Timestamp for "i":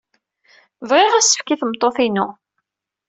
1.49-1.55